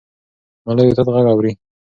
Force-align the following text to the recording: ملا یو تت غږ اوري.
ملا 0.65 0.81
یو 0.85 0.95
تت 0.97 1.07
غږ 1.13 1.25
اوري. 1.31 1.51